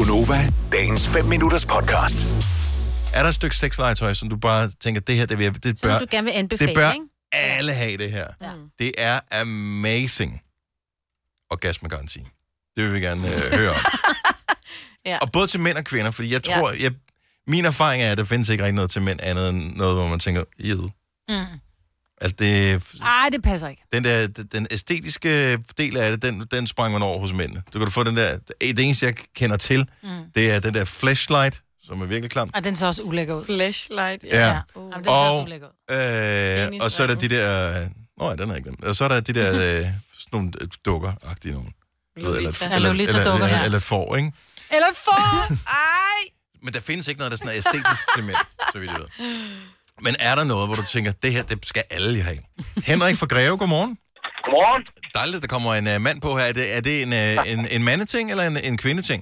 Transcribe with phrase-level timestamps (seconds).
[0.00, 2.26] Gunova, dagens 5 minutters podcast.
[3.14, 5.88] Er der et stykke sexlegetøj, som du bare tænker, det her, det, vil det Som
[5.88, 7.06] bør, du gerne vil anbefale, det bør ikke?
[7.32, 8.26] alle have det her.
[8.42, 8.52] Ja.
[8.78, 10.42] Det er amazing.
[11.50, 12.18] Orgasmegaranti.
[12.76, 13.76] Det vil vi gerne øh, høre om.
[15.06, 15.18] Ja.
[15.18, 16.92] Og både til mænd og kvinder, fordi jeg tror, jeg,
[17.46, 20.08] min erfaring er, at der findes ikke rigtig noget til mænd andet end noget, hvor
[20.08, 20.82] man tænker, Ew.
[21.28, 21.60] Mm.
[22.20, 23.82] Altså, det, Ej, det passer ikke.
[23.92, 27.62] den, der, den æstetiske del af det, den, den sprang man over hos mændene.
[27.72, 30.08] Du kan du få den der, det eneste, jeg kender til, Mm.
[30.34, 32.50] det er den der flashlight, som er virkelig klam.
[32.54, 33.44] Og den ser også ulækker ud.
[33.44, 34.46] Flashlight, Ja.
[34.48, 34.60] Ja.
[34.76, 36.72] Jamen, den ser også ulækker ud.
[36.76, 37.88] Øh, og så er der de der...
[38.18, 38.84] Nå, ja, den er ikke den.
[38.84, 39.92] Og så er der de der øh, sådan
[40.32, 41.62] nogle øh, dukker-agtige ved,
[42.16, 42.38] Lolita.
[42.38, 43.64] Eller, Ja, eller, Lolita-dukker, eller, ja.
[43.64, 44.32] eller får, ikke?
[44.70, 45.50] Eller for...
[45.68, 46.30] Ej!
[46.64, 48.36] Men der findes ikke noget, der sådan er æstetisk til mænd,
[48.72, 49.34] så vidt jeg ved.
[50.06, 52.38] Men er der noget, hvor du tænker, det her, det skal alle have?
[52.90, 53.92] Henrik fra Greve, godmorgen.
[54.44, 54.82] Godmorgen.
[55.14, 56.44] Dejligt, der kommer en uh, mand på her.
[56.44, 59.20] Er det, er det en, uh, en, en mandeting eller en, en kvindeting?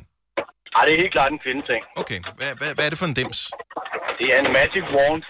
[0.77, 1.82] Ej, det er helt klart en kvindeting.
[2.02, 3.38] Okay, hvad, hvad, hvad er det for en dims?
[4.18, 5.23] Det er en magic wand.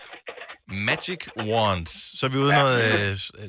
[0.91, 1.87] Magic Wand.
[2.19, 2.79] Så er vi ude i noget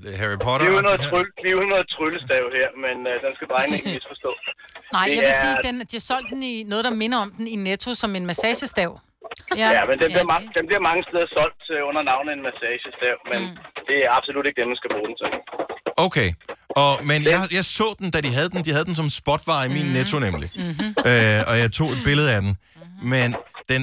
[0.06, 0.64] uh, Harry Potter.
[0.66, 3.48] Vi er ude noget, tryl, vi er ude noget tryllestav her, men uh, den skal
[3.54, 4.32] drenge ikke misforstå.
[4.96, 7.18] Nej, Det jeg vil er- sige, den, de har solgt den i noget, der minder
[7.26, 8.92] om den i Netto som en massagestav.
[9.62, 12.44] Ja, ja men den, bliver, ma- den bliver mange steder solgt uh, under navnet en
[12.48, 13.58] massagestav, men mm.
[13.90, 15.30] det er absolut ikke det, man skal bruge den til.
[16.08, 16.30] Okay.
[16.84, 18.60] Og, men jeg, jeg så den, da de havde den.
[18.68, 19.96] De havde den som spotvare i min Mhm.
[19.98, 20.50] netto nemlig.
[21.10, 22.54] Øh, og jeg tog et billede af den.
[23.14, 23.28] Men
[23.72, 23.82] den,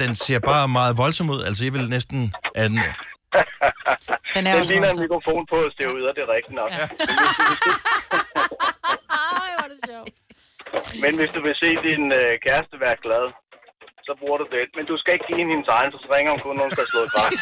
[0.00, 1.40] den ser bare meget voldsom ud.
[1.48, 2.18] Altså, jeg vil næsten...
[2.60, 2.78] At den,
[4.34, 6.70] Den Den ligner en mikrofon på steroider, det er rigtigt nok.
[6.78, 6.84] Ja.
[9.40, 10.10] Ej, hvor er det sjovt.
[11.04, 13.24] Men hvis du vil se din øh, kæreste være glad,
[14.10, 14.64] så bruger du det.
[14.76, 16.86] Men du skal ikke give hende hendes egen, så ringer hun kun, når hun skal
[16.92, 17.32] slå et græs.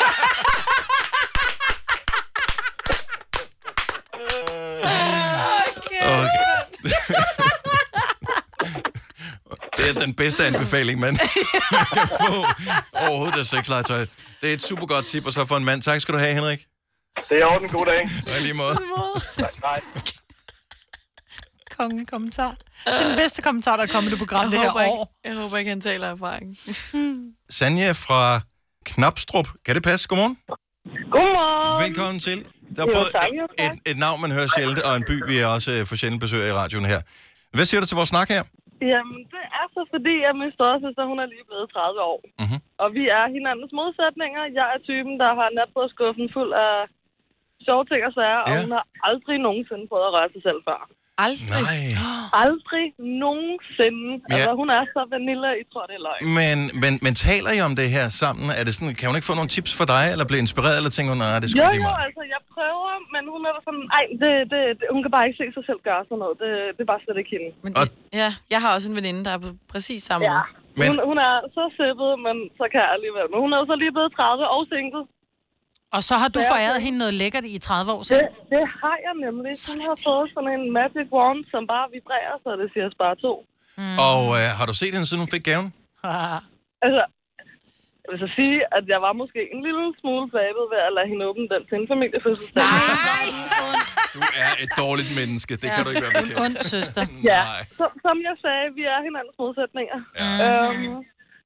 [6.22, 6.48] okay.
[9.78, 11.14] det er den bedste anbefaling, man,
[11.72, 12.33] man kan få
[13.06, 14.02] overhovedet af sexlegetøj.
[14.41, 15.83] Det er et super godt tip, og så for en mand.
[15.83, 16.61] Tak skal du have, Henrik.
[17.28, 17.68] Det er orden.
[17.68, 18.02] God dag.
[18.34, 18.77] Og lige måde.
[19.68, 19.80] Nej.
[21.77, 22.57] Kongen kommentar.
[22.84, 24.80] Det er den bedste kommentar, der er kommet i det program Jeg det her håber
[24.86, 25.05] ikke- år.
[25.28, 26.48] Jeg håber ikke, han taler af erfaring.
[27.58, 28.22] Sanja fra
[28.90, 29.48] Knapstrup.
[29.64, 30.05] Kan det passe?
[30.11, 30.36] Godmorgen.
[31.16, 31.77] Godmorgen.
[31.86, 32.39] Velkommen til.
[32.77, 33.72] Der er Jo, både tak, jo, tak.
[33.74, 36.40] et, et navn, man hører sjældent, og en by, vi også øh, får sjældent besøg
[36.46, 37.00] af i radioen her.
[37.56, 38.42] Hvad siger du til vores snak her?
[38.92, 42.18] Jamen, det er så fordi, at min storsøster, hun er lige blevet 30 år.
[42.42, 42.58] Mhm.
[42.83, 44.42] Og vi er hinandens modsætninger.
[44.58, 46.74] Jeg er typen, der har natbordskuffen fuld af
[47.66, 48.58] sjove ting og sager, og Ja.
[48.64, 50.80] hun har aldrig nogensinde prøvet at røre sig selv før.
[51.27, 51.62] Aldrig?
[51.68, 52.42] Nej.
[52.45, 52.86] Aldrig
[53.24, 54.08] nogensinde.
[54.20, 54.34] Ja.
[54.34, 56.23] Altså, hun er så vanilla, I tror, det er løgn.
[56.40, 58.46] Men, men, men taler I om det her sammen?
[58.58, 60.92] Er det sådan, kan hun ikke få nogle tips for dig, eller blive inspireret, eller
[60.96, 62.02] tænker hun, nej, det sgu Jo, lige jo, meget?
[62.07, 65.39] altså, jeg prøver, men hun er sådan, ej, det, det, det, hun kan bare ikke
[65.42, 66.36] se sig selv gøre sådan noget.
[66.42, 67.48] Det, det er bare slet ikke hende.
[67.64, 67.86] Men det,
[68.23, 70.40] ja, jeg har også en veninde, der er på præcis samme Ja.
[70.80, 73.27] Men- Hun, hun er så sippet, men så kan jeg alligevel.
[73.33, 75.02] Men hun er jo så lige blevet 30 og single.
[75.97, 78.29] Og så har du Ja, foræret hende noget lækkert i 30 år Det, siden.
[78.55, 79.53] det har jeg nemlig.
[79.71, 83.33] Hun har fået sådan en magic wand, som bare vibrerer, så det siger spare to.
[83.81, 83.97] Mm.
[84.11, 85.69] Og øh, har du set hende, siden hun fik gaven?
[86.87, 87.03] Altså,
[88.03, 91.09] jeg vil så sige, at jeg var måske en lille smule flabet ved at lade
[91.13, 92.63] hende åbne den til en familiefødselsdag.
[92.75, 93.27] Nej,
[94.15, 96.45] Du er et dårligt menneske, det kan du ikke være En bekendt.
[96.47, 97.03] ond søster.
[97.33, 97.61] Ja, Nej.
[97.81, 99.99] som, som jeg sagde, vi er hinandens modsætninger.
[100.23, 100.29] Ja.
[100.45, 100.97] Øhm,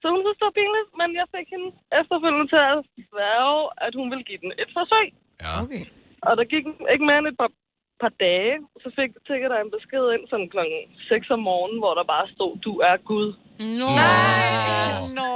[0.02, 1.68] så hun synes, det var pinligt, men jeg fik hende
[2.00, 2.78] efterfølgende til at
[3.10, 5.08] sværge, at hun ville give den et forsøg.
[5.44, 5.52] Ja.
[5.62, 5.84] Okay.
[6.26, 7.52] Og der gik ikke mere end et par,
[8.02, 11.94] par dage, så fik tækker der en besked ind sådan klokken 6 om morgenen, hvor
[11.98, 13.28] der bare stod, du er Gud.
[13.80, 13.90] Nå.
[14.00, 14.10] Nå.
[15.18, 15.30] Nå.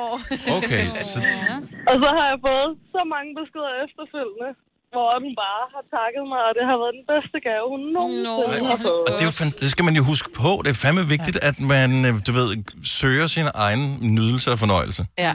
[0.59, 1.19] Okay, så,
[1.91, 4.51] Og så har jeg fået så mange beskeder efterfølgende,
[4.93, 8.69] hvor hun bare har takket mig, og det har været den bedste gave, hun nogensinde
[8.69, 8.75] Nå.
[8.75, 9.03] har fået.
[9.09, 10.51] og det, er jo det skal man jo huske på.
[10.65, 12.49] Det er fandme vigtigt, at man, øh, du ved,
[13.01, 13.85] søger sin egen
[14.17, 15.03] nydelse og fornøjelse.
[15.27, 15.33] Ja.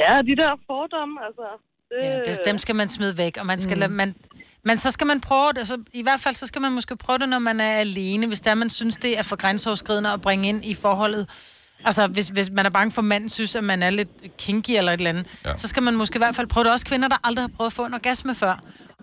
[0.00, 1.46] Ja, de der fordomme, altså.
[1.90, 3.80] Det, Ja, det, dem skal man smide væk, og man skal mm.
[3.80, 4.14] lade, man,
[4.64, 7.18] men så skal man prøve det, altså, i hvert fald så skal man måske prøve
[7.18, 10.48] det, når man er alene, hvis der man synes, det er for grænseoverskridende at bringe
[10.48, 11.24] ind i forholdet.
[11.84, 14.08] Altså, hvis, hvis man er bange for, at manden synes, at man er lidt
[14.38, 15.56] kinky eller et eller andet, Ja.
[15.56, 16.72] så skal man måske i hvert fald prøve det.
[16.72, 18.54] Også kvinder, der aldrig har prøvet at få en orgasme før.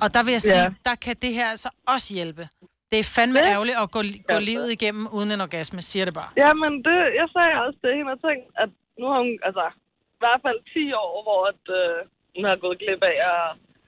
[0.04, 0.74] Og der vil jeg sige, Ja.
[0.90, 2.44] der kan det her altså også hjælpe.
[2.92, 3.52] Det er fandme Ja.
[3.54, 4.02] ærgerligt at gå,
[4.34, 6.30] gå livet igennem uden en orgasme, siger det bare.
[6.44, 8.70] Ja, men det, jeg sagde også til hende og tænkte, at
[9.00, 9.66] nu har hun, altså,
[10.18, 11.96] i hvert fald 10 år, hvor at, øh,
[12.36, 13.46] hun har gået glip af at,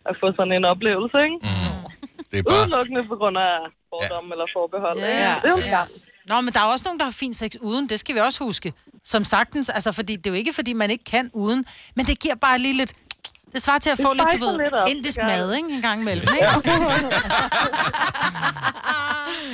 [0.10, 1.38] at få sådan en oplevelse, ikke?
[1.48, 1.84] Mm.
[2.32, 2.58] Det er bare...
[2.62, 3.54] Udelukkende på grund af
[3.92, 4.34] fordomme ja.
[4.36, 4.98] eller forbehold.
[5.00, 5.42] Ja, ikke?
[5.44, 5.92] det er jo klart.
[6.28, 7.90] Nå, men der er også nogen, der har fin sex uden.
[7.90, 8.74] Det skal vi også huske.
[9.06, 11.66] Som sagtens, altså, fordi det er jo ikke, fordi man ikke kan uden,
[11.96, 12.94] men det giver bare lige lidt
[13.54, 15.70] Det svarer til at Det få lidt, du ved, lidt op, indisk mad, ikke?
[15.70, 16.48] En gang imellem, ikke?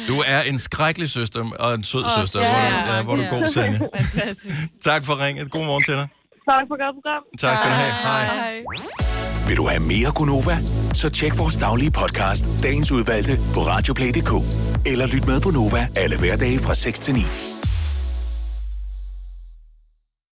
[0.08, 2.42] Du er en skrækkelig søster, og en sød Åh, søster.
[2.42, 3.30] ja, Hvor, du- ja, hvor er du ja.
[3.30, 3.80] god, Sanja.
[3.98, 4.56] Fantastisk.
[4.84, 5.52] Tak for ringet.
[5.52, 6.08] God morgen til dig.
[6.50, 7.24] Tak for godt program.
[7.40, 7.94] Tak skal du have.
[8.08, 8.24] Hej.
[8.26, 8.64] Hej.
[9.48, 10.58] Vil du have mere Gunova?
[10.94, 14.32] Så tjek vores daglige podcast, dagens udvalgte, på radioplay.dk.
[14.92, 17.53] Eller lyt med på Nova alle hverdage fra 6 til 9.